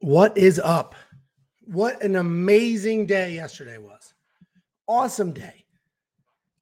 [0.00, 0.94] What is up?
[1.60, 4.14] What an amazing day yesterday was.
[4.88, 5.66] Awesome day.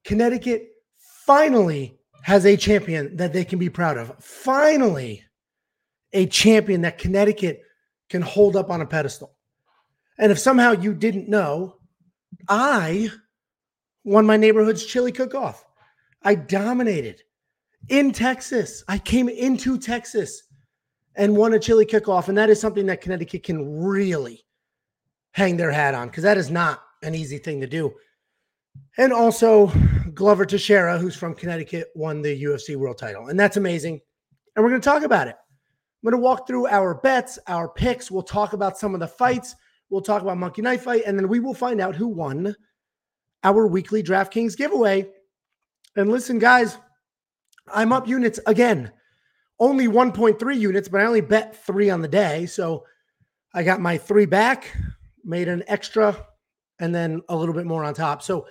[0.03, 0.67] Connecticut
[1.25, 4.13] finally has a champion that they can be proud of.
[4.21, 5.23] Finally,
[6.11, 7.61] a champion that Connecticut
[8.09, 9.33] can hold up on a pedestal.
[10.17, 11.77] And if somehow you didn't know,
[12.49, 13.09] I
[14.03, 15.63] won my neighborhood's chili cook off.
[16.23, 17.21] I dominated
[17.87, 18.83] in Texas.
[18.89, 20.43] I came into Texas
[21.19, 22.29] and won a chili kickoff.
[22.29, 24.45] And that is something that Connecticut can really
[25.33, 27.93] hang their hat on because that is not an easy thing to do.
[28.97, 29.67] And also,
[30.13, 33.27] Glover Teixeira, who's from Connecticut, won the UFC world title.
[33.27, 33.99] And that's amazing.
[34.55, 35.35] And we're going to talk about it.
[35.35, 38.09] I'm going to walk through our bets, our picks.
[38.09, 39.55] We'll talk about some of the fights.
[39.89, 41.03] We'll talk about Monkey Knife Fight.
[41.05, 42.55] And then we will find out who won
[43.43, 45.09] our weekly DraftKings giveaway.
[45.97, 46.77] And listen, guys,
[47.73, 48.93] I'm up units again
[49.59, 52.45] only 1.3 units, but I only bet three on the day.
[52.45, 52.85] So
[53.53, 54.75] I got my three back,
[55.23, 56.27] made an extra,
[56.79, 58.21] and then a little bit more on top.
[58.21, 58.47] So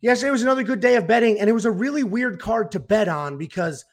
[0.00, 2.80] yesterday was another good day of betting, and it was a really weird card to
[2.80, 3.84] bet on because,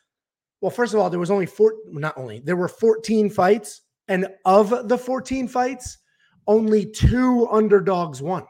[0.61, 4.27] well, first of all, there was only four, not only, there were 14 fights, and
[4.45, 5.99] of the 14 fights,
[6.47, 8.45] only two underdogs won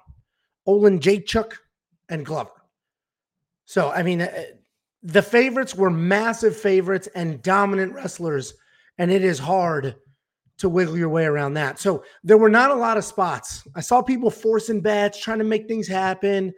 [0.67, 1.53] Oleksiejczuk
[2.09, 2.51] and Glover.
[3.65, 4.43] So, I mean, uh,
[5.07, 8.53] the favorites were massive favorites and dominant wrestlers,
[8.97, 9.95] and it is hard
[10.57, 11.79] to wiggle your way around that.
[11.79, 13.65] So there were not a lot of spots.
[13.73, 16.53] I saw people forcing bets, trying to make things happen.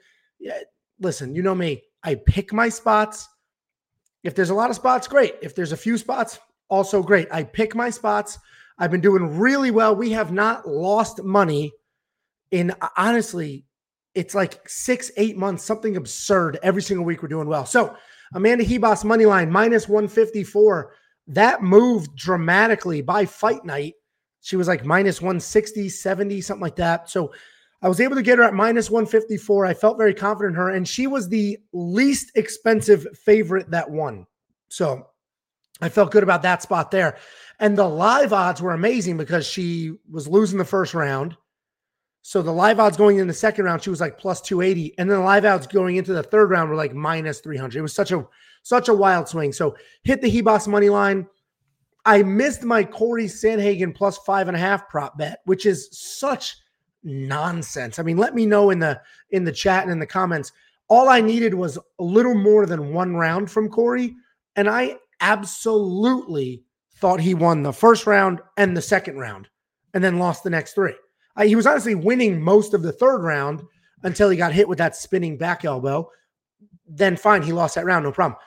[1.00, 1.84] Listen, you know me.
[2.02, 3.30] I pick my spots.
[4.24, 5.36] If there's a lot of spots, great.
[5.44, 6.40] If there's a few spots,
[6.70, 7.28] also great.
[7.32, 8.40] I pick my spots.
[8.80, 9.96] I've been doing really well.
[9.96, 11.72] We have not lost money
[12.50, 13.66] in honestly,
[14.16, 16.58] it's like six, eight months, something absurd.
[16.64, 17.68] Every single week we're doing well.
[17.68, 17.96] So
[18.34, 20.94] Amanda Ribas money line minus 154.
[21.28, 23.96] That moved dramatically by fight night.
[24.42, 27.10] She was like minus 160, 70, something like that.
[27.10, 27.32] So
[27.82, 29.66] I was able to get her at minus 154.
[29.66, 34.26] I felt very confident in her, and she was the least expensive favorite that won.
[34.70, 35.08] So
[35.82, 37.18] I felt good about that spot there.
[37.60, 41.38] And the live odds were amazing because she was losing the first round.
[42.22, 44.96] So the live odds going in the second round, she was like plus 280.
[44.98, 47.78] And then the live odds going into the third round were like minus 300.
[47.78, 48.26] It was such a
[48.64, 49.54] such a wild swing.
[49.54, 51.28] So hit the Ribas money line.
[52.06, 56.58] I missed my Cory Sandhagen plus five and a half prop bet, which is such
[57.04, 58.00] nonsense.
[58.00, 59.02] I mean, let me know in the
[59.32, 60.52] in the chat and in the comments.
[60.88, 64.16] All I needed was a little more than one round from Cory,
[64.56, 66.64] and I absolutely
[66.96, 69.48] thought he won the first round and the second round,
[69.94, 70.96] and then lost the next three
[71.48, 73.64] he was honestly winning most of the third round
[74.04, 76.10] until he got hit with that spinning back elbow.
[76.88, 78.40] Then fine, he lost that round, no problem.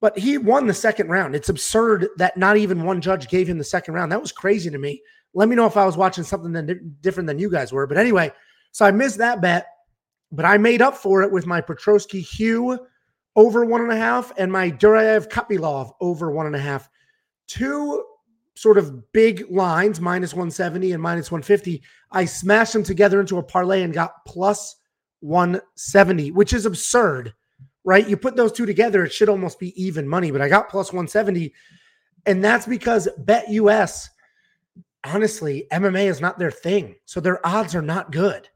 [0.00, 1.34] But he won the second round.
[1.34, 4.12] It's absurd that not even one judge gave him the second round.
[4.12, 5.02] That was crazy to me.
[5.34, 7.86] Let me know if I was watching something different than you guys were.
[7.86, 8.32] But anyway,
[8.70, 9.66] so I missed that bet,
[10.30, 12.78] but I made up for it with my Petroski Hu
[13.34, 16.88] over one and a half and my Duraev Kopylov over one and a half.
[17.46, 18.04] Two
[18.58, 21.82] sort of big lines, minus 170 and minus 150.
[22.10, 24.76] I smashed them together into a parlay and got plus
[25.20, 27.34] 170, which is absurd,
[27.84, 28.08] right?
[28.08, 30.92] You put those two together, it should almost be even money, but I got plus
[30.92, 31.54] 170.
[32.26, 34.08] And that's because Bet US,
[35.04, 36.96] honestly, MMA is not their thing.
[37.04, 38.48] So their odds are not good.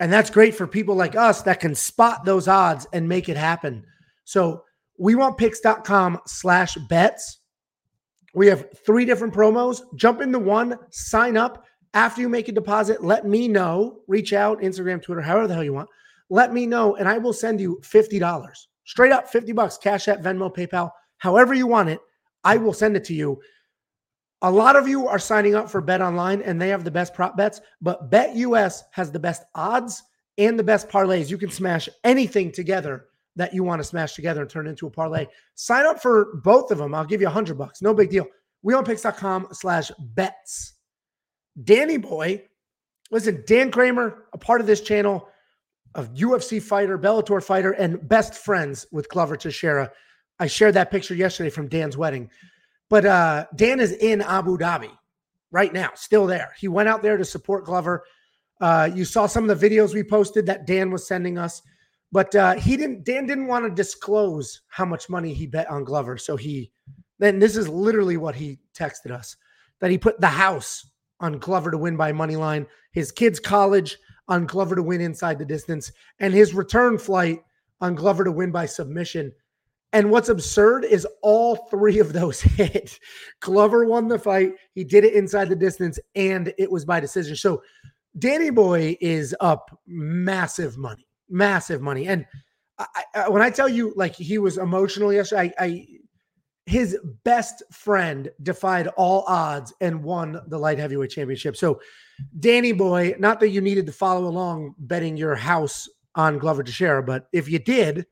[0.00, 3.36] And that's great for people like us that can spot those odds and make it
[3.36, 3.84] happen.
[4.24, 4.64] So
[4.98, 7.37] we want picks.com slash bets
[8.34, 9.82] we have three different promos.
[9.94, 11.64] Jump into one, sign up.
[11.94, 14.00] After you make a deposit, let me know.
[14.06, 15.88] Reach out, Instagram, Twitter, however the hell you want.
[16.30, 18.52] Let me know, and I will send you $50.
[18.84, 22.00] Straight up 50 bucks, Cash App, Venmo, PayPal, however you want it.
[22.44, 23.40] I will send it to you.
[24.42, 27.12] A lot of you are signing up for Bet Online and they have the best
[27.12, 30.02] prop bets, but Bet US has the best odds
[30.36, 31.28] and the best parlays.
[31.28, 33.06] You can smash anything together
[33.38, 35.26] that you want to smash together and turn into a parlay.
[35.54, 36.92] Sign up for both of them.
[36.92, 37.80] I'll give you a hundred bucks.
[37.80, 38.26] No big deal.
[38.62, 40.74] We on WeWantPicks.com slash bets.
[41.62, 42.44] Danny Boy,
[43.10, 45.28] listen, Dan Kramer, a part of this channel,
[45.94, 49.90] a UFC fighter, Bellator fighter, and best friends with Glover Teixeira.
[50.40, 52.30] I shared that picture yesterday from Dan's wedding.
[52.90, 54.90] But uh, Dan is in Abu Dhabi
[55.52, 56.52] right now, still there.
[56.58, 58.04] He went out there to support Glover.
[58.60, 61.62] Uh, you saw some of the videos we posted that Dan was sending us.
[62.10, 63.04] But uh, he didn't.
[63.04, 66.70] Dan didn't want to disclose how much money he bet on Glover, so he.
[67.18, 69.36] Then this is literally what he texted us
[69.80, 70.88] that he put the house
[71.20, 75.38] on Glover to win by money line, his kids' college on Glover to win inside
[75.38, 75.90] the distance,
[76.20, 77.42] and his return flight
[77.80, 79.32] on Glover to win by submission.
[79.92, 82.98] And what's absurd is all three of those hit.
[83.40, 84.52] Glover won the fight.
[84.74, 87.36] He did it inside the distance, and it was by decision.
[87.36, 87.62] So
[88.18, 92.06] Danny Boy is up massive money, massive money.
[92.06, 92.26] And
[92.78, 95.86] I, I, when I tell you, like he was emotional yesterday, I, I
[96.66, 101.56] his best friend defied all odds and won the light heavyweight championship.
[101.56, 101.80] So,
[102.38, 107.02] Danny Boy, not that you needed to follow along betting your house on Glover Teixeira,
[107.02, 108.06] but if you did,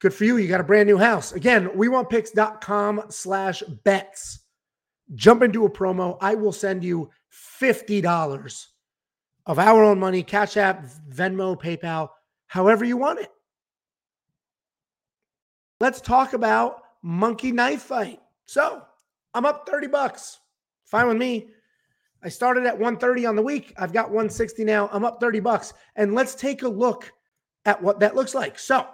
[0.00, 0.36] good for you.
[0.36, 1.32] You got a brand new house.
[1.32, 4.40] Again, we want picks.com slash bets.
[5.16, 6.18] Jump into a promo.
[6.20, 7.10] I will send you
[7.60, 8.66] $50
[9.46, 12.08] of our own money, Cash App, Venmo, PayPal,
[12.46, 13.30] however you want it.
[15.80, 18.20] Let's talk about Monkey Knife Fight.
[18.46, 18.82] So
[19.34, 20.40] I'm up 30 bucks.
[20.84, 21.50] Fine with me.
[22.22, 23.72] I started at 130 on the week.
[23.78, 24.90] I've got 160 now.
[24.92, 25.72] I'm up 30 bucks.
[25.96, 27.10] And let's take a look
[27.64, 28.58] at what that looks like.
[28.58, 28.86] So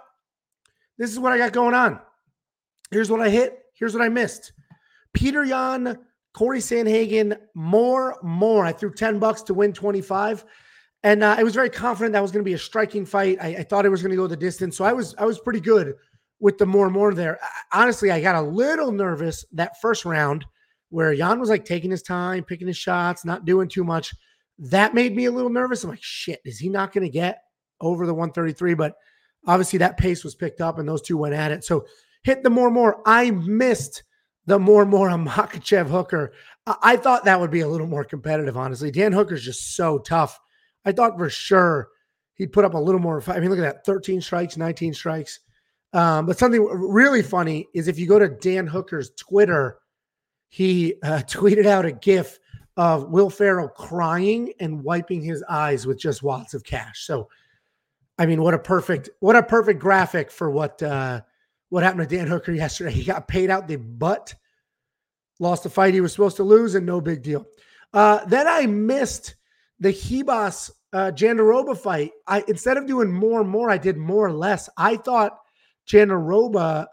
[0.97, 1.99] this is what I got going on.
[2.91, 3.65] Here's what I hit.
[3.73, 4.53] Here's what I missed.
[5.13, 5.97] Peter Yan,
[6.37, 8.63] Cory Sandhagen, more, more.
[8.63, 10.45] I threw 10 bucks to win 25.
[11.01, 13.39] And uh, I was very confident that was going to be a striking fight.
[13.41, 14.77] I, I thought it was going to go the distance.
[14.77, 15.95] So I was I was pretty good
[16.39, 17.39] with the more more there.
[17.73, 20.45] Honestly, I got a little nervous that first round
[20.89, 24.13] where Yan was like taking his time, picking his shots, not doing too much.
[24.59, 25.83] That made me a little nervous.
[25.83, 27.45] I'm like, shit, is he not going to get
[27.81, 28.75] over the 133?
[28.75, 28.93] But
[29.47, 31.63] obviously that pace was picked up and those two went at it.
[31.63, 31.87] So
[32.21, 33.01] hit the more more.
[33.07, 34.03] I missed
[34.47, 36.31] the more and more on Makhachev Hooker.
[36.65, 38.91] I thought that would be a little more competitive, honestly.
[38.91, 40.39] Dan Hooker's just so tough.
[40.85, 41.89] I thought for sure
[42.35, 43.21] he'd put up a little more.
[43.27, 45.41] I mean, look at that 13 strikes, 19 strikes.
[45.93, 49.79] Um, but something really funny is if you go to Dan Hooker's Twitter,
[50.49, 52.39] he uh, tweeted out a GIF
[52.77, 57.05] of Will Ferrell crying and wiping his eyes with just wads of cash.
[57.05, 57.27] So,
[58.17, 61.21] I mean, what a perfect, what a perfect graphic for what uh,
[61.69, 62.91] what happened to Dan Hooker yesterday.
[62.91, 64.33] He got paid out the butt,
[65.39, 67.45] lost the fight he was supposed to lose, and no big deal.
[67.93, 69.35] Uh, then I missed
[69.79, 72.11] the Ribas uh, Jandiroba fight.
[72.27, 74.69] I instead of doing more and more, I did more or less.
[74.77, 75.37] I thought
[75.87, 76.87] Jandiroba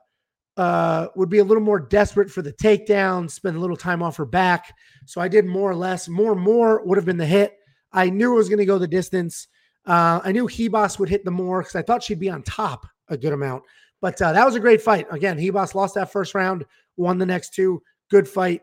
[0.57, 4.17] uh, would be a little more desperate for the takedown, spend a little time off
[4.17, 4.73] her back.
[5.07, 6.09] So I did more or less.
[6.09, 7.55] More and more would have been the hit.
[7.93, 9.49] I knew it was going to go the distance.
[9.87, 12.87] Uh, I knew Ribas would hit the more because I thought she'd be on top
[13.09, 13.65] a good amount.
[14.05, 15.07] But uh, that was a great fight.
[15.11, 16.67] Again, Ribas lost that first round,
[16.99, 17.83] won the next two.
[18.11, 18.61] Good fight.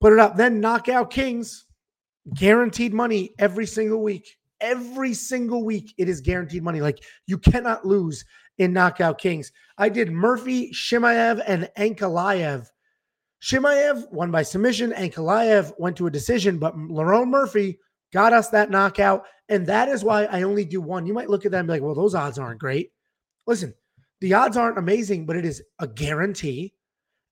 [0.00, 0.36] Put it up.
[0.36, 1.66] Then knockout kings,
[2.32, 4.36] guaranteed money every single week.
[4.60, 6.80] Every single week, it is guaranteed money.
[6.80, 8.24] Like you cannot lose
[8.58, 9.50] in Knockout Kings.
[9.78, 12.68] I did Murphy, Chimaev, and Ankalaev.
[13.42, 14.92] Chimaev won by submission.
[14.92, 17.80] Ankalaev went to a decision, but Lerone Murphy
[18.12, 19.24] got us that knockout.
[19.48, 21.04] And that is why I only do one.
[21.04, 22.92] You might look at that and be like, well, those odds aren't great.
[23.44, 23.74] Listen,
[24.20, 26.74] the odds aren't amazing, but it is a guarantee.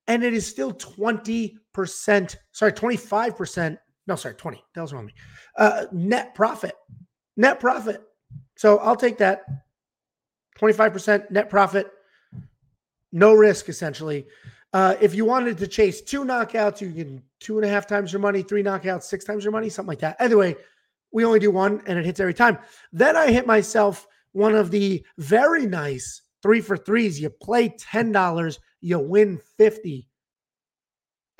[0.08, 1.56] And it is still 20%,
[2.52, 3.78] sorry, 25%.
[4.06, 4.64] No, sorry, 20.
[4.74, 5.10] That was wrong.
[5.58, 6.74] Uh, net profit.
[7.36, 8.02] Net profit.
[8.56, 9.42] So I'll take that.
[10.58, 11.90] 25% net profit,
[13.12, 14.26] no risk essentially.
[14.72, 18.12] Uh, if you wanted to chase two knockouts, you can two and a half times
[18.12, 20.16] your money, three knockouts, six times your money, something like that.
[20.18, 20.56] Anyway,
[21.12, 22.58] we only do one and it hits every time.
[22.92, 27.20] Then I hit myself one of the very nice three for threes.
[27.20, 30.08] You play $10, you win 50.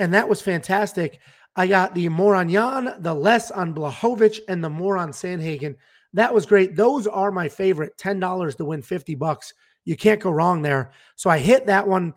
[0.00, 1.20] And that was fantastic.
[1.54, 5.76] I got the more on Yan, the less on Blachowicz, and the more on Sandhagen.
[6.12, 6.74] That was great.
[6.74, 7.96] Those are my favorite.
[7.98, 9.54] $10 to win 50 bucks.
[9.84, 10.90] You can't go wrong there.
[11.14, 12.12] So I hit that one.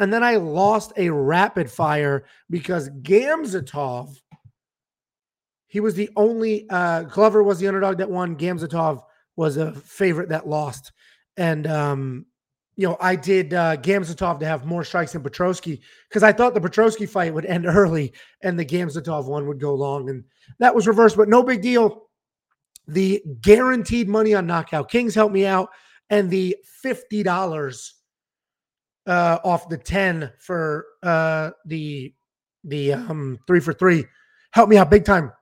[0.00, 4.20] And then I lost a rapid fire because Gamzatov,
[5.68, 8.34] he was the only, uh, Glover was the underdog that won.
[8.34, 9.04] Gamzatov
[9.36, 10.90] was a favorite that lost.
[11.36, 12.26] And, um,
[12.82, 16.52] you know, I did uh, Gamzatov to have more strikes than Petroski because I thought
[16.52, 18.12] the Petroski fight would end early
[18.42, 20.10] and the Gamzatov one would go long.
[20.10, 20.24] And
[20.58, 22.08] that was reversed, but no big deal
[22.88, 25.70] the guaranteed money on Knockout Kings helped me out,
[26.10, 27.94] and the fifty dollars
[29.06, 32.12] uh, off the ten for uh, the
[32.64, 34.04] the um, three for three
[34.52, 35.32] helped me out big time.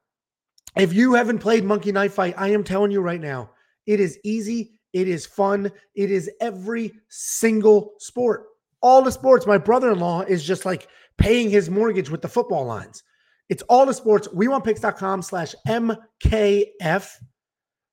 [0.77, 3.51] If you haven't played Monkey Knife Fight, I am telling you right now,
[3.87, 4.80] it is easy.
[4.93, 5.71] It is fun.
[5.95, 8.47] It is every single sport.
[8.83, 9.47] All the sports.
[9.47, 13.03] My brother-in-law is just like paying his mortgage with the football lines.
[13.49, 14.29] It's all the sports.
[14.33, 17.11] We want picks.com slash MKF.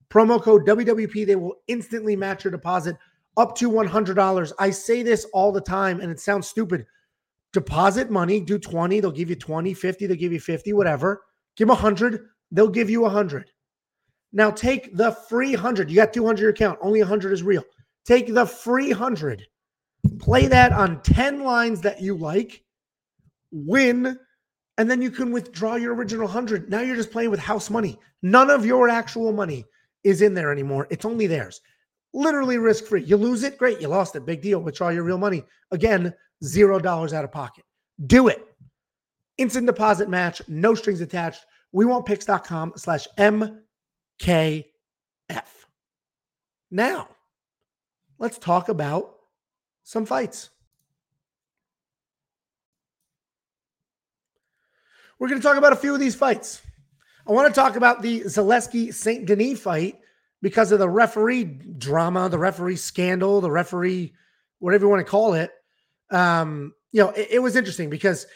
[0.09, 1.25] Promo code WWP.
[1.25, 2.95] They will instantly match your deposit
[3.37, 4.51] up to $100.
[4.59, 6.85] I say this all the time and it sounds stupid.
[7.53, 11.23] Deposit money, do 20, they'll give you 20, 50, they'll give you 50, whatever.
[11.55, 13.49] Give them 100, they'll give you 100.
[14.34, 15.89] Now take the free 100.
[15.89, 17.63] You got 200 your account, only 100 is real.
[18.05, 19.46] Take the free 100
[20.19, 22.63] Play that on 10 lines that you like,
[23.51, 24.17] win,
[24.77, 26.69] and then you can withdraw your original 100.
[26.69, 28.00] Now you're just playing with house money.
[28.22, 29.65] None of your actual money
[30.03, 30.88] is in there anymore.
[30.89, 31.62] It's only theirs.
[32.13, 33.03] Literally risk free.
[33.03, 33.81] You lose it, great.
[33.81, 34.25] You lost it.
[34.25, 34.60] Big deal.
[34.60, 35.43] Withdraw your real money.
[35.72, 37.65] Again, zero dollars out of pocket.
[38.05, 38.43] Do it.
[39.38, 41.46] Instant deposit match, no strings attached.
[41.72, 43.07] We want picks.com slash
[44.19, 44.63] MKF.
[46.69, 47.07] Now,
[48.19, 49.15] let's talk about
[49.83, 50.50] some fights.
[55.19, 56.62] We're going to talk about a few of these fights.
[57.27, 59.25] I want to talk about the Zaleski St.
[59.25, 60.00] Denis fight
[60.41, 64.13] because of the referee drama, the referee scandal, the referee,
[64.59, 65.51] whatever you want to call it.
[66.12, 68.27] Um, you know, it, it was interesting because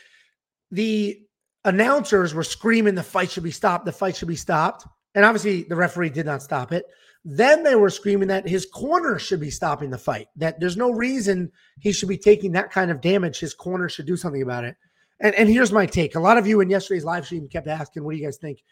[0.72, 1.22] the
[1.64, 4.88] announcers were screaming the fight should be stopped, the fight should be stopped.
[5.16, 6.86] And obviously the referee did not stop it.
[7.24, 10.92] Then they were screaming that his corner should be stopping the fight, that there's no
[10.92, 13.40] reason he should be taking that kind of damage.
[13.40, 14.76] His corner should do something about it.
[15.20, 16.16] And, and here's my take.
[16.16, 18.64] A lot of you in yesterday's live stream kept asking, what do you guys think?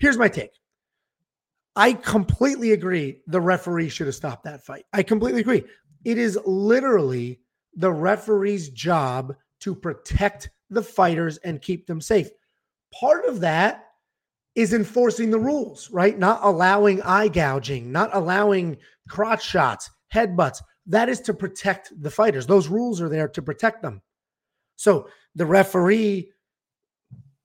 [0.00, 0.52] Here's my take.
[1.76, 4.86] I completely agree the referee should have stopped that fight.
[4.92, 5.64] I completely agree.
[6.04, 7.40] It is literally
[7.74, 12.30] the referee's job to protect the fighters and keep them safe.
[12.92, 13.87] Part of that
[14.58, 16.18] is enforcing the rules, right?
[16.18, 18.76] Not allowing eye gouging, not allowing
[19.08, 20.60] crotch shots, headbutts.
[20.84, 22.44] That is to protect the fighters.
[22.44, 24.02] Those rules are there to protect them.
[24.74, 26.32] So the referee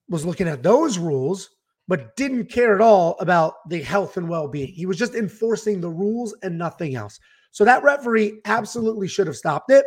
[0.08, 1.50] was looking at those rules,
[1.86, 4.72] but didn't care at all about the health and well being.
[4.72, 7.20] He was just enforcing the rules and nothing else.
[7.52, 9.84] So that referee absolutely should have stopped it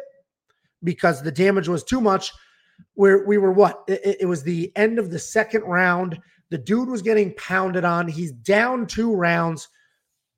[0.81, 2.31] because the damage was too much.
[2.93, 3.83] Where we were what?
[3.89, 6.17] It, it was the end of the second round.
[6.49, 8.07] The dude was getting pounded on.
[8.07, 9.67] He's down two rounds.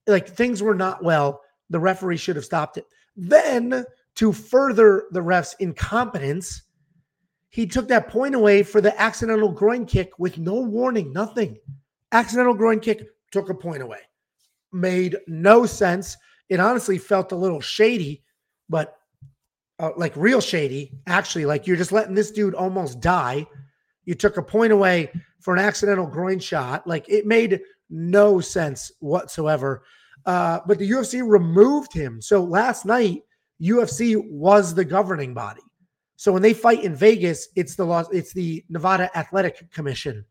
[0.08, 1.42] Like things were not well.
[1.70, 2.86] The referee should have stopped it.
[3.16, 3.86] Then,
[4.16, 6.64] to further the ref's incompetence,
[7.50, 11.58] he took that point away for the accidental groin kick with no warning, nothing.
[12.12, 14.00] Accidental groin kick took a point away.
[14.72, 16.18] Made no sense.
[16.50, 18.24] It honestly felt a little shady,
[18.68, 18.96] but
[19.80, 21.46] uh, like real shady, actually.
[21.46, 23.48] Like you're just letting this dude almost die.
[24.10, 26.88] You took a point away for an accidental groin shot.
[26.88, 27.62] Like it made
[27.92, 29.84] no sense whatsoever.
[30.26, 32.20] Uh, but the UFC removed him.
[32.20, 33.22] So last night,
[33.62, 35.62] UFC was the governing body.
[36.16, 40.26] So when they fight in Vegas, it's the law, it's the Nevada Athletic Commission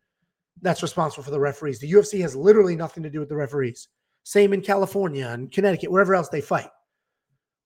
[0.61, 1.79] that's responsible for the referees.
[1.79, 3.87] The UFC has literally nothing to do with the referees.
[4.25, 6.69] Same in California and Connecticut, wherever else they fight.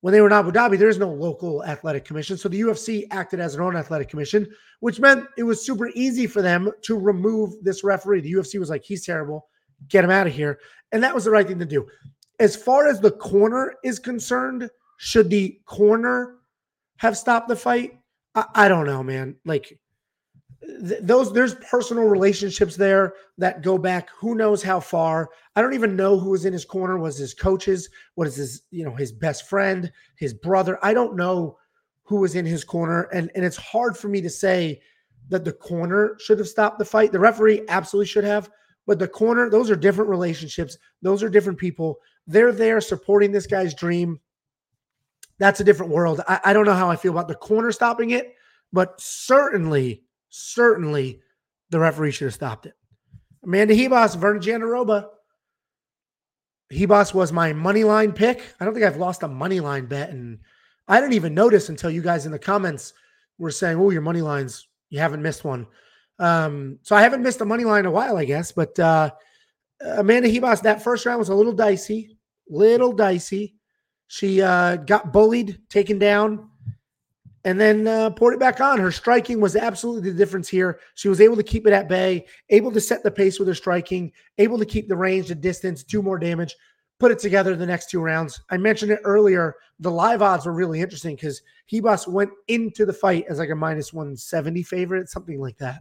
[0.03, 2.37] When they were in Abu Dhabi, there is no local athletic commission.
[2.37, 4.49] So the UFC acted as their own athletic commission,
[4.81, 8.21] which meant it was super easy for them to remove this referee.
[8.21, 9.47] The UFC was like, he's terrible.
[9.89, 10.59] Get him out of here.
[10.91, 11.87] And that was the right thing to do.
[12.41, 16.39] As far as the corner is concerned, should the corner
[16.97, 17.97] have stopped the fight?
[18.35, 19.37] I, I don't know, man.
[19.45, 19.79] Like,
[20.81, 25.31] those there's personal relationships there that go back who knows how far.
[25.57, 26.99] I don't even know who was in his corner.
[26.99, 27.89] Was his coaches?
[28.15, 29.91] What is his you know his best friend?
[30.17, 30.79] His brother?
[30.83, 31.59] I don't know
[32.05, 33.03] who was in his corner.
[33.13, 34.81] And and it's hard for me to say
[35.29, 37.13] that the corner should have stopped the fight.
[37.13, 38.51] The referee absolutely should have
[38.87, 40.77] but the corner those are different relationships.
[41.03, 41.99] Those are different people.
[42.27, 44.21] They're there supporting this guy's dream.
[45.39, 46.21] That's a different world.
[46.29, 48.35] I, I don't know how i feel about the corner stopping it
[48.73, 51.21] but certainly certainly
[51.71, 52.75] the referee should have stopped it.
[53.45, 55.09] Amanda Ribas, Virna Jandiroba.
[56.73, 58.43] Ribas was my money line pick.
[58.59, 60.39] I don't think I've lost a money line bet, and
[60.89, 62.95] I didn't even notice until you guys in the comments
[63.39, 65.67] were saying, "Oh, your money lines, you haven't missed one."
[66.19, 68.53] Um, so I haven't missed a money line in a while, I guess.
[68.53, 69.11] But uh,
[69.83, 72.17] Amanda Ribas, that first round was a little dicey,
[72.49, 73.57] little dicey.
[74.07, 76.49] She uh, got bullied, taken down,
[77.45, 78.79] and then uh, poured it back on.
[78.79, 80.81] Her striking was absolutely the difference here.
[80.95, 83.55] She was able to keep it at bay, able to set the pace with her
[83.55, 86.55] striking, able to keep the range, the distance, do more damage,
[87.01, 88.41] put it together the next two rounds.
[88.51, 89.57] I mentioned it earlier.
[89.81, 93.57] The live odds were really interesting because Ribas went into the fight as like a
[93.57, 95.81] minus 170 favorite, something like that.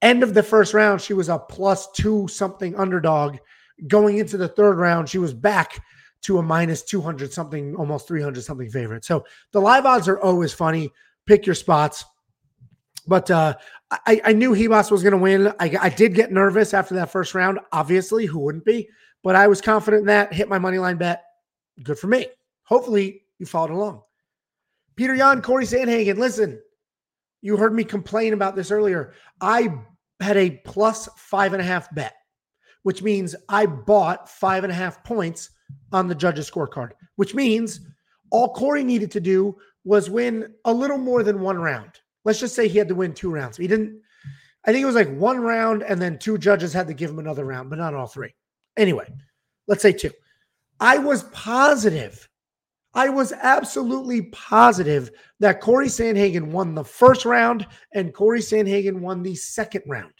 [0.00, 3.36] End of the first round, she was a plus two something underdog.
[3.86, 5.82] Going into the third round, she was back
[6.22, 9.04] to a minus 200 something, almost 300 something favorite.
[9.04, 10.90] So the live odds are always funny.
[11.26, 12.04] Pick your spots.
[13.06, 13.56] But uh,
[13.90, 15.48] I, I knew Ribas was going to win.
[15.58, 17.58] I, I did get nervous after that first round.
[17.72, 18.88] Obviously, who wouldn't be?
[19.24, 20.32] But I was confident in that.
[20.32, 21.24] Hit my money line bet.
[21.82, 22.26] Good for me.
[22.64, 24.02] Hopefully, you followed along.
[24.94, 26.18] Peter Yan, Cory Sandhagen.
[26.18, 26.60] Listen,
[27.40, 29.14] you heard me complain about this earlier.
[29.40, 29.74] I
[30.20, 32.14] had a plus five and a half bet,
[32.84, 35.50] which means I bought five and a half points
[35.92, 37.80] on the judges' scorecard, which means
[38.30, 41.90] all Cory needed to do was win a little more than one round.
[42.24, 43.56] Let's just say he had to win two rounds.
[43.56, 44.00] He didn't,
[44.64, 47.18] I think it was like one round and then two judges had to give him
[47.18, 48.34] another round, but not all three.
[48.76, 49.12] Anyway,
[49.66, 50.12] let's say two.
[50.80, 52.28] I was positive,
[52.94, 55.10] I was absolutely positive
[55.40, 60.12] that Cory Sandhagen won the first round and Cory Sandhagen won the second round.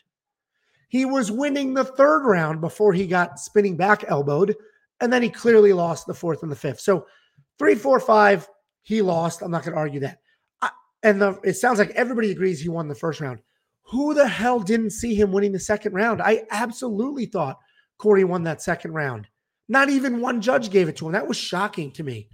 [0.88, 4.54] He was winning the third round before he got spinning back elbowed,
[5.02, 6.80] and then he clearly lost the fourth and the fifth.
[6.80, 7.06] So
[7.58, 8.48] three, four, five,
[8.82, 9.42] he lost.
[9.42, 10.18] I'm not going to argue that.
[10.62, 10.70] I,
[11.02, 13.40] and the, it sounds like everybody agrees he won the first round.
[13.82, 16.22] Who the hell didn't see him winning the second round?
[16.22, 17.58] I absolutely thought
[17.98, 19.26] Cory won that second round.
[19.68, 21.12] Not even one judge gave it to him.
[21.12, 22.28] That was shocking to me.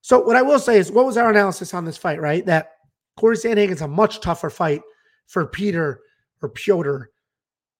[0.00, 2.46] So, what I will say is, what was our analysis on this fight, right?
[2.46, 2.70] That
[3.16, 4.82] Cory Sandhagen's a much tougher fight
[5.26, 6.00] for Peter
[6.40, 7.06] or Piotr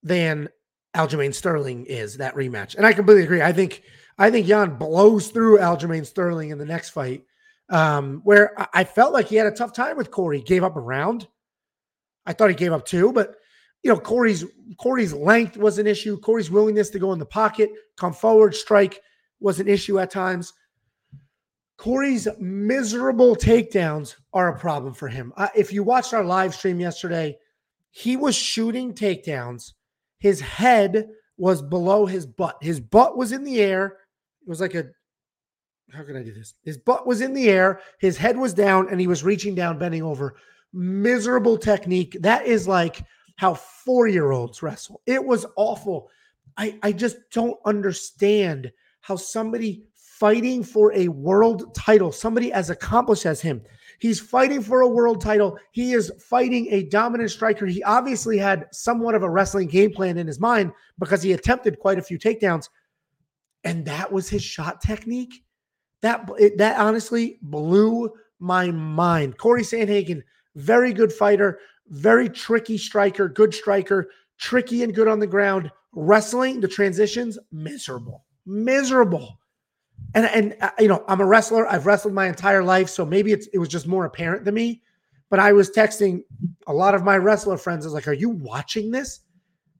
[0.02, 0.48] than
[0.94, 2.74] Aljamain Sterling is that rematch.
[2.74, 3.42] And I completely agree.
[3.42, 3.82] I think
[4.18, 7.24] I think Yan blows through Aljamain Sterling in the next fight
[7.70, 10.40] um, where I felt like he had a tough time with Cory.
[10.40, 11.28] Gave up a round.
[12.26, 13.36] I thought he gave up two, but
[13.82, 14.44] you know, Cory's
[14.78, 16.18] Cory's length was an issue.
[16.18, 19.00] Cory's willingness to go in the pocket, come forward, strike
[19.40, 20.52] was an issue at times.
[21.76, 25.32] Cory's miserable takedowns are a problem for him.
[25.36, 27.38] Uh, if you watched our live stream yesterday,
[27.90, 29.74] he was shooting takedowns.
[30.18, 32.56] His head was below his butt.
[32.60, 33.98] His butt was in the air.
[34.48, 34.86] It was like a
[35.92, 36.54] how can I do this?
[36.62, 39.78] His butt was in the air, his head was down, and he was reaching down,
[39.78, 40.36] bending over.
[40.72, 42.16] Miserable technique.
[42.20, 43.04] That is like
[43.36, 45.02] how four year olds wrestle.
[45.04, 46.08] It was awful.
[46.56, 53.26] I, I just don't understand how somebody fighting for a world title, somebody as accomplished
[53.26, 53.62] as him,
[53.98, 55.58] he's fighting for a world title.
[55.72, 57.66] He is fighting a dominant striker.
[57.66, 61.78] He obviously had somewhat of a wrestling game plan in his mind because he attempted
[61.78, 62.70] quite a few takedowns.
[63.68, 65.44] And that was his shot technique.
[66.00, 69.36] That it, that honestly blew my mind.
[69.36, 70.22] Cory Sandhagen,
[70.54, 71.58] very good fighter,
[71.88, 74.08] very tricky striker, good striker,
[74.38, 75.70] tricky and good on the ground.
[75.92, 79.38] Wrestling, the transitions, miserable, miserable.
[80.14, 81.66] And and uh, you know, I'm a wrestler.
[81.66, 84.82] I've wrestled my entire life, so maybe it's it was just more apparent to me.
[85.28, 86.22] But I was texting
[86.66, 87.84] a lot of my wrestler friends.
[87.84, 89.20] I was like, "Are you watching this?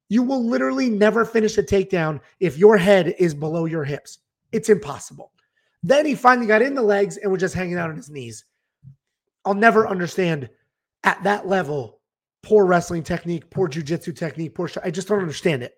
[0.09, 4.19] You will literally never finish a takedown if your head is below your hips.
[4.53, 5.33] It's impossible."
[5.83, 8.45] Then he finally got in the legs and was just hanging out on his knees.
[9.45, 10.51] I'll never understand
[11.05, 11.99] at that level
[12.43, 14.71] poor wrestling technique, poor jujitsu technique, poor.
[14.83, 15.75] I just don't understand it.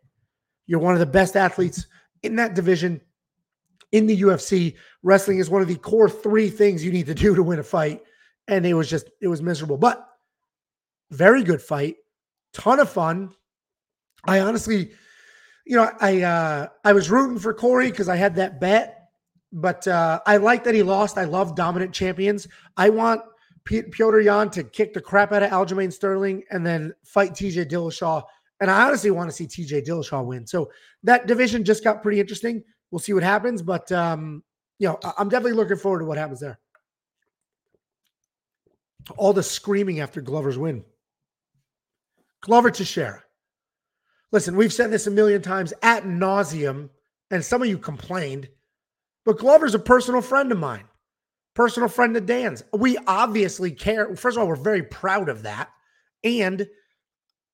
[0.66, 1.86] You're one of the best athletes
[2.22, 3.00] in that division
[3.92, 4.76] in the UFC.
[5.02, 7.62] Wrestling is one of the core three things you need to do to win a
[7.62, 8.02] fight.
[8.48, 10.06] And it was just, it was miserable, but
[11.10, 11.96] very good fight,
[12.52, 13.32] ton of fun.
[14.24, 14.92] I honestly,
[15.66, 19.00] you know, I uh I was rooting for Cory because I had that bet
[19.52, 21.18] but uh, I like that he lost.
[21.18, 22.46] I love dominant champions.
[22.76, 23.22] I want
[23.64, 27.68] P- Piotr Yan to kick the crap out of Aljamain Sterling and then fight TJ
[27.70, 28.22] Dillashaw.
[28.60, 30.46] And I honestly want to see TJ Dillashaw win.
[30.46, 30.70] So
[31.02, 32.62] that division just got pretty interesting.
[32.90, 34.42] We'll see what happens, but um,
[34.78, 36.58] you know, I- I'm definitely looking forward to what happens there.
[39.16, 40.84] All the screaming after Glover's win.
[42.42, 43.22] Glover Teixeira.
[44.32, 46.88] Listen, we've said this a million times at nauseum,
[47.30, 48.48] and some of you complained
[49.24, 50.84] but Glover's a personal friend of mine,
[51.54, 52.64] personal friend of Dan's.
[52.72, 54.14] We obviously care.
[54.16, 55.70] First of all, we're very proud of that.
[56.24, 56.66] And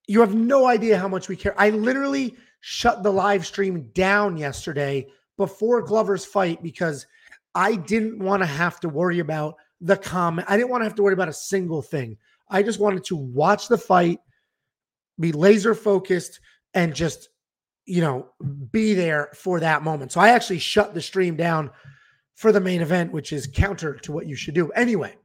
[0.07, 1.55] you have no idea how much we care.
[1.61, 7.07] I literally shut the live stream down yesterday before Glover's fight because
[7.55, 10.49] I didn't want to have to worry about the comment.
[10.49, 12.17] I didn't want to have to worry about a single thing.
[12.49, 14.21] I just wanted to watch the fight,
[15.19, 16.41] be laser focused,
[16.75, 17.29] and just
[17.87, 18.27] you know,
[18.73, 20.13] be there for that moment.
[20.13, 21.71] So I actually shut the stream down
[22.35, 24.71] for the main event, which is counter to what you should do.
[24.73, 25.17] Anyway,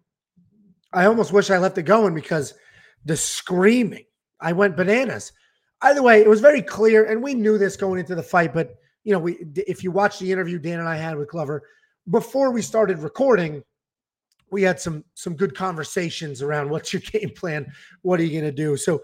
[0.93, 2.54] I almost wish I left it going because
[3.04, 4.06] the screaming,
[4.39, 5.32] I went bananas.
[5.82, 8.54] Either way, it was very clear, and we knew this going into the fight.
[8.54, 11.63] But you know, we if you watch the interview Dan and I had with Glover
[12.12, 13.63] before we started recording,
[14.51, 17.71] we had some some good conversations around what's your game plan,
[18.04, 18.77] what are you going to do.
[18.77, 19.01] So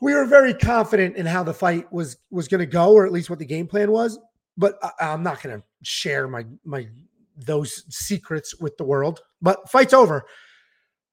[0.00, 3.12] we were very confident in how the fight was was going to go, or at
[3.12, 4.18] least what the game plan was.
[4.56, 6.88] But I, am not going to share my my
[7.36, 9.20] those secrets with the world.
[9.40, 10.26] But fight's over.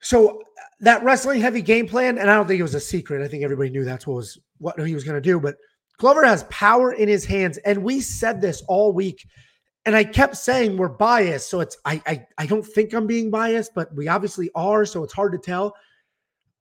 [0.01, 0.41] So
[0.81, 3.23] that wrestling heavy game plan, and I don't think it was a secret.
[3.23, 5.39] I think everybody knew that's what was what he was going to do.
[5.39, 5.55] But
[5.97, 9.27] Glover has power in his hands, and we said this all week.
[9.87, 13.29] And I kept saying we're biased, so it's I I, I don't think I'm being
[13.29, 15.75] biased, but we obviously are, so it's hard to tell.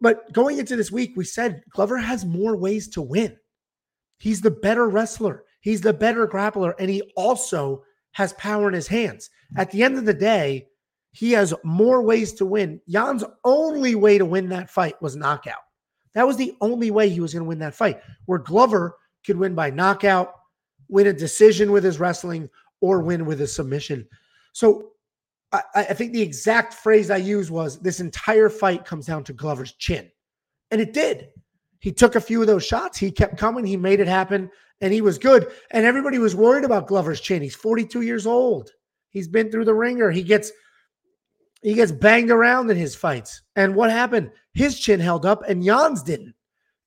[0.00, 3.36] But going into this week, we said Glover has more ways to win.
[4.18, 8.86] He's the better wrestler, he's the better grappler, and he also has power in his
[8.86, 9.30] hands.
[9.56, 10.68] At the end of the day,
[11.12, 12.80] he has more ways to win.
[12.88, 15.62] Jan's only way to win that fight was knockout.
[16.14, 18.00] That was the only way he was going to win that fight.
[18.26, 20.32] Where Glover could win by knockout,
[20.88, 22.48] win a decision with his wrestling,
[22.80, 24.06] or win with a submission.
[24.52, 24.90] So
[25.54, 29.32] I, I think the exact phrase I used was this entire fight comes down to
[29.32, 30.10] Glover's chin.
[30.70, 31.28] And it did.
[31.80, 32.98] He took a few of those shots.
[32.98, 33.64] He kept coming.
[33.64, 34.50] He made it happen.
[34.80, 35.52] And he was good.
[35.70, 37.42] And everybody was worried about Glover's chin.
[37.42, 38.70] He's 42 years old.
[39.10, 40.10] He's been through the ringer.
[40.10, 40.50] He gets
[41.62, 43.40] he gets banged around in his fights.
[43.56, 44.30] And what happened?
[44.52, 46.34] His chin held up and Jan's didn't.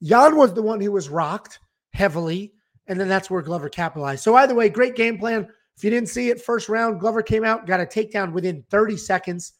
[0.03, 1.59] Jan was the one who was rocked
[1.93, 2.53] heavily.
[2.85, 4.23] And then that's where Glover capitalized.
[4.23, 5.47] So either way, great game plan.
[5.77, 8.97] If you didn't see it, first round, Glover came out, got a takedown within 30
[8.97, 9.53] seconds.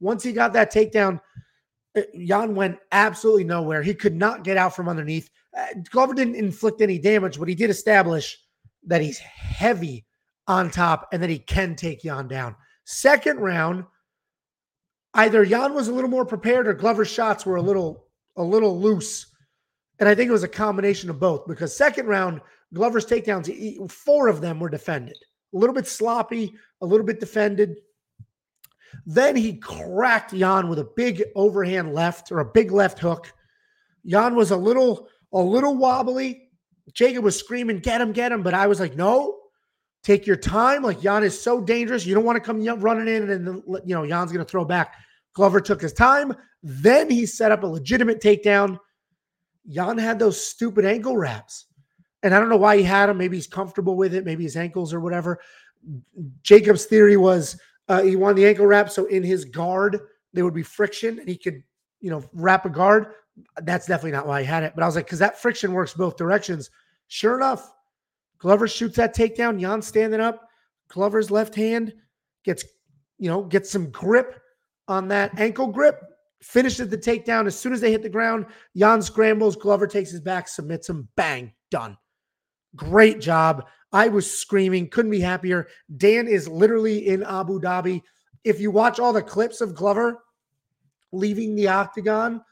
[0.00, 1.20] Once he got that takedown,
[2.26, 3.82] Jan went absolutely nowhere.
[3.82, 5.30] He could not get out from underneath.
[5.56, 8.38] Uh, Glover didn't inflict any damage, but he did establish
[8.84, 10.04] that he's heavy
[10.48, 12.56] on top and that he can take Jan down.
[12.84, 13.84] Second round,
[15.14, 18.06] either Jan was a little more prepared or Glover's shots were a little
[18.36, 19.26] a little loose.
[19.98, 22.40] And I think it was a combination of both because second round,
[22.72, 25.18] Glover's takedowns, four of them were defended.
[25.54, 27.76] A little bit sloppy, a little bit defended.
[29.06, 33.32] Then he cracked Jan with a big overhand left or a big left hook.
[34.06, 36.50] Jan was a little a little wobbly.
[36.92, 39.38] Jacob was screaming, "Get him, get him!" But I was like, "No,
[40.02, 40.82] take your time.
[40.82, 42.06] Like Jan is so dangerous.
[42.06, 44.64] You don't want to come running in and then you know Jan's going to throw
[44.64, 44.94] back."
[45.32, 46.34] Glover took his time.
[46.62, 48.78] Then he set up a legitimate takedown.
[49.68, 51.66] Jan had those stupid ankle wraps.
[52.22, 53.18] And I don't know why he had them.
[53.18, 54.24] Maybe he's comfortable with it.
[54.24, 55.40] Maybe his ankles or whatever.
[56.42, 58.90] Jacob's theory was uh, he wanted the ankle wrap.
[58.90, 59.98] So in his guard,
[60.32, 61.62] there would be friction and he could,
[62.00, 63.14] you know, wrap a guard.
[63.62, 64.72] That's definitely not why he had it.
[64.74, 66.70] But I was like, because that friction works both directions.
[67.08, 67.72] Sure enough,
[68.38, 69.60] Glover shoots that takedown.
[69.60, 70.48] Jan standing up.
[70.88, 71.92] Glover's left hand
[72.44, 72.64] gets,
[73.18, 74.40] you know, gets some grip
[74.88, 76.00] on that ankle grip.
[76.42, 77.46] Finishes the takedown.
[77.46, 79.56] As soon as they hit the ground, Jan scrambles.
[79.56, 81.08] Glover takes his back, submits him.
[81.16, 81.96] Bang, done.
[82.76, 83.66] Great job.
[83.92, 85.68] I was screaming, couldn't be happier.
[85.96, 88.02] Dan is literally in Abu Dhabi.
[88.44, 90.22] If you watch all the clips of Glover
[91.12, 92.42] leaving the octagon,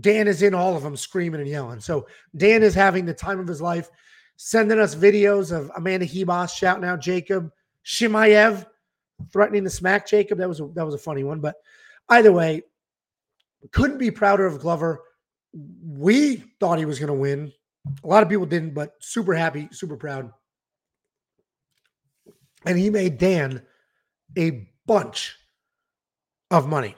[0.00, 1.80] Dan is in all of them screaming and yelling.
[1.80, 3.88] So Dan is having the time of his life,
[4.36, 7.50] sending us videos of Amanda Ribas shouting out Jacob,
[7.84, 8.66] Chimaev
[9.32, 10.38] threatening to smack Jacob.
[10.38, 11.56] That was a, that was a funny one, but
[12.08, 12.62] either way,
[13.72, 15.00] couldn't be prouder of Glover.
[15.52, 17.52] We thought he was going to win.
[18.04, 20.30] A lot of people didn't, but super happy, super proud.
[22.66, 23.62] And he made Dan
[24.36, 25.36] a bunch
[26.50, 26.94] of money.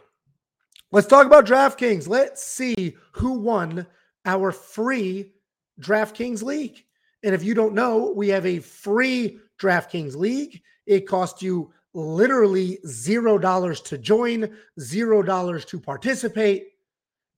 [0.92, 2.09] Let's talk about DraftKings.
[2.09, 3.87] Let's see who won
[4.24, 5.33] our free
[5.81, 6.85] DraftKings League.
[7.22, 10.62] And if you don't know, we have a free DraftKings League.
[10.87, 16.68] It costs you literally $0 to join, $0 to participate.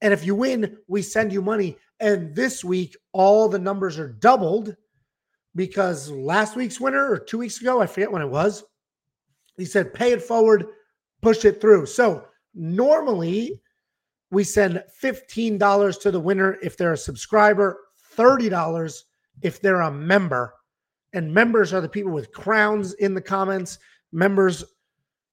[0.00, 1.76] And if you win, we send you money.
[2.02, 4.76] And this week, all the numbers are doubled
[5.54, 8.64] because last week's winner or two weeks ago, I forget when it was,
[9.56, 10.66] he said, pay it forward,
[11.20, 11.86] push it through.
[11.86, 13.60] So normally
[14.32, 17.78] we send $15 to the winner if they're a subscriber,
[18.16, 19.02] $30
[19.42, 20.54] if they're a member.
[21.12, 23.78] And members are the people with crowns in the comments.
[24.10, 24.64] Members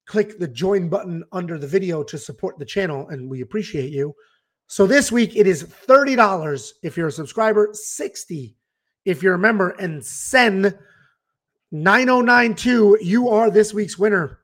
[0.06, 4.14] click the join button under the video to support the channel, and we appreciate you.
[4.70, 8.56] So this week it is $30 if you're a subscriber, 60
[9.04, 10.78] if you're a member, and send
[11.72, 12.98] 9092.
[13.02, 14.38] You are this week's winner.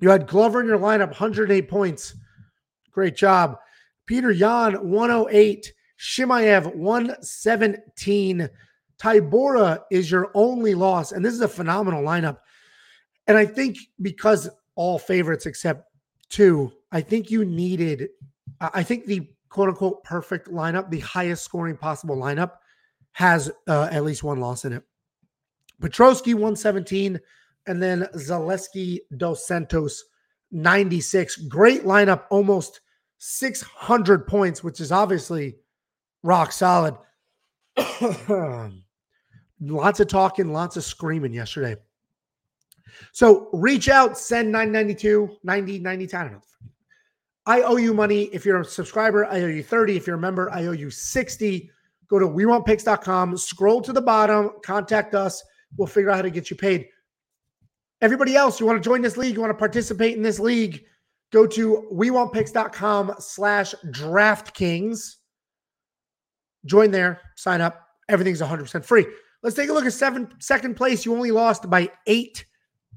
[0.00, 2.16] You had Glover in your lineup, 108 points.
[2.90, 3.56] Great job.
[4.04, 5.74] Peter Yan, 108.
[5.96, 8.48] Chimaev, 117.
[8.98, 11.12] Tybura is your only loss.
[11.12, 12.38] And this is a phenomenal lineup.
[13.28, 15.88] And I think because all favorites except
[16.30, 18.08] two, I think you needed
[18.60, 22.52] I think the quote unquote perfect lineup, the highest scoring possible lineup,
[23.12, 24.82] has uh, at least one loss in it.
[25.80, 27.18] Petroski 117,
[27.66, 30.04] and then Zaleski dos Santos
[30.52, 31.36] 96.
[31.48, 32.80] Great lineup, almost
[33.18, 35.56] 600 points, which is obviously
[36.22, 36.94] rock solid.
[39.60, 41.76] lots of talking, lots of screaming yesterday.
[43.12, 46.40] So reach out, send 992, 90, 90, I don't know.
[47.46, 48.24] I owe you money.
[48.24, 49.96] If you're a subscriber, I owe you 30.
[49.96, 51.70] If you're a member, I owe you 60.
[52.08, 55.42] Go to wewantpicks.com, scroll to the bottom, contact us.
[55.76, 56.88] We'll figure out how to get you paid.
[58.00, 60.84] Everybody else, you want to join this league, you want to participate in this league,
[61.32, 65.16] go to wewantpicks.com slash DraftKings.
[66.64, 67.86] Join there, sign up.
[68.08, 69.06] Everything's 100% free.
[69.42, 71.04] Let's take a look at seven, second place.
[71.04, 72.44] You only lost by eight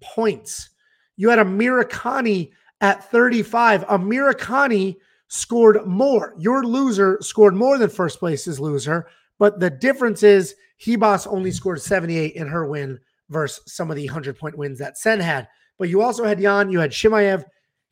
[0.02, 0.70] points.
[1.18, 2.52] You had Amirkhani
[2.84, 3.88] at 35.
[3.88, 4.98] Amirkhani
[5.30, 6.36] scored more.
[6.38, 9.08] Your loser scored more than first place's loser,
[9.40, 10.54] but the difference is
[10.86, 14.98] Ribas only scored 78 in her win versus some of the 100 point wins that
[14.98, 15.48] Sen had.
[15.80, 17.46] But you also had Jan, you had Chimaev,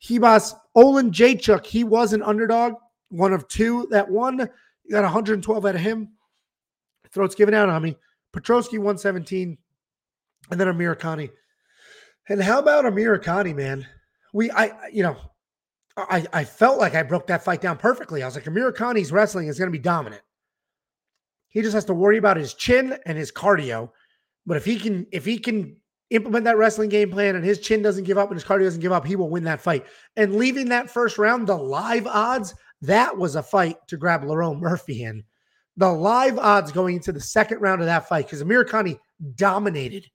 [0.08, 1.64] Ribas, Oleksiejczuk.
[1.64, 2.74] He was an underdog,
[3.08, 4.40] one of two that won.
[4.84, 6.10] You got 112 out of him.
[7.10, 7.96] Throats given out on me.
[8.34, 9.56] Petroski 117,
[10.50, 11.30] and then Amirkhani.
[12.28, 13.86] And how about Amirkhani, man?
[14.32, 15.16] We, I, you know,
[15.96, 18.22] I, I felt like I broke that fight down perfectly.
[18.22, 20.22] I was like, Amirkhani's wrestling is going to be dominant.
[21.48, 23.90] He just has to worry about his chin and his cardio.
[24.46, 25.76] But if he can, if he can
[26.08, 28.80] implement that wrestling game plan and his chin doesn't give up and his cardio doesn't
[28.80, 29.84] give up, he will win that fight.
[30.16, 34.60] And leaving that first round, the live odds, that was a fight to grab Lerone
[34.60, 35.24] Murphy in.
[35.76, 38.98] The live odds going into the second round of that fight, because Amirkhani
[39.36, 40.06] dominated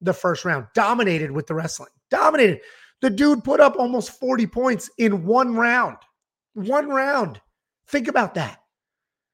[0.00, 2.60] the first round, dominated with the wrestling, dominated.
[3.04, 5.98] The dude put up almost 40 points in one round.
[6.54, 7.38] One round.
[7.88, 8.62] Think about that.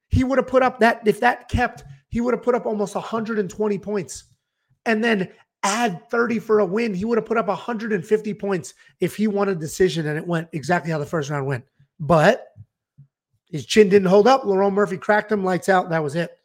[0.08, 2.96] He would have put up that, if that kept, he would have put up almost
[2.96, 4.24] 120 points.
[4.86, 5.30] And then
[5.62, 6.94] add 30 for a win.
[6.94, 10.48] He would have put up 150 points if he won a decision and it went
[10.50, 11.64] exactly how the first round went.
[12.00, 12.48] But
[13.52, 14.42] his chin didn't hold up.
[14.42, 16.36] Lerone Murphy cracked him, lights out, and that was it.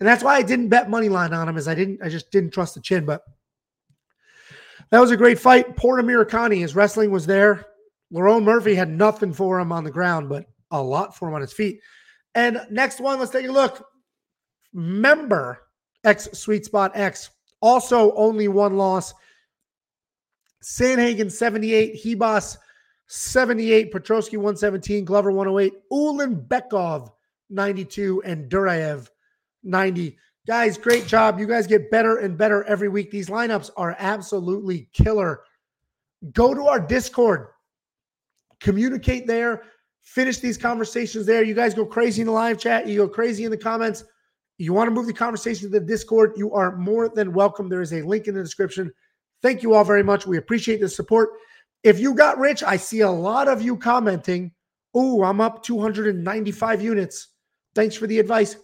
[0.00, 2.30] And that's why I didn't bet money line on him, is I didn't, I just
[2.30, 3.06] didn't trust the chin.
[3.06, 3.22] But
[4.94, 5.74] that was a great fight.
[5.74, 7.66] Poor Amirkhani, his wrestling was there.
[8.12, 11.40] Lerone Murphy had nothing for him on the ground, but a lot for him on
[11.40, 11.80] his feet.
[12.36, 13.84] And next one, let's take a look.
[14.72, 15.62] Member
[16.04, 17.30] X Sweet Spot X,
[17.60, 19.12] also only one loss.
[20.62, 22.56] Sandhagen 78, Ribas
[23.08, 27.10] 78, Petroski 117, Glover 108, Ulanbekov
[27.50, 29.08] 92, and Duraev
[29.64, 30.16] 90.
[30.46, 31.40] Guys, great job.
[31.40, 33.10] You guys get better and better every week.
[33.10, 35.40] These lineups are absolutely killer.
[36.32, 37.48] Go to our Discord,
[38.60, 39.62] communicate there,
[40.02, 41.42] finish these conversations there.
[41.42, 44.04] You guys go crazy in the live chat, you go crazy in the comments.
[44.58, 47.70] You want to move the conversation to the Discord, you are more than welcome.
[47.70, 48.92] There is a link in the description.
[49.42, 50.26] Thank you all very much.
[50.26, 51.30] We appreciate the support.
[51.82, 54.52] If you got rich, I see a lot of you commenting.
[54.94, 57.28] Oh, I'm up 295 units.
[57.74, 58.56] Thanks for the advice.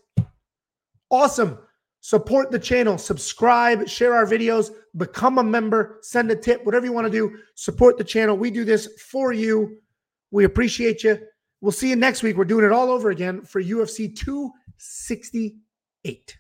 [1.10, 1.58] Awesome.
[2.02, 6.92] Support the channel, subscribe, share our videos, become a member, send a tip, whatever you
[6.92, 7.36] want to do.
[7.54, 8.38] Support the channel.
[8.38, 9.82] We do this for you.
[10.30, 11.18] We appreciate you.
[11.60, 12.38] We'll see you next week.
[12.38, 16.39] We're doing it all over again for UFC 268.